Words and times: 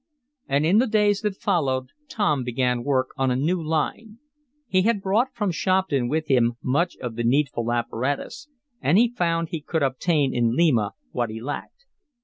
And 0.47 0.65
in 0.65 0.79
the 0.79 0.87
days 0.87 1.21
that 1.21 1.35
followed, 1.35 1.89
Tom 2.09 2.43
began 2.43 2.83
work 2.83 3.09
on 3.17 3.29
a 3.29 3.35
new 3.35 3.61
line. 3.63 4.17
He 4.67 4.81
had 4.81 4.99
brought 4.99 5.31
from 5.35 5.51
Shopton 5.51 6.07
with 6.09 6.27
him 6.27 6.53
much 6.63 6.97
of 6.97 7.13
the 7.15 7.23
needful 7.23 7.71
apparatus, 7.71 8.47
and 8.81 8.97
he 8.97 9.13
found 9.13 9.49
he 9.49 9.61
could 9.61 9.83
obtain 9.83 10.33
in 10.33 10.55
Lima 10.55 10.93
what 11.11 11.29
he 11.29 11.39
lacked. 11.39 11.85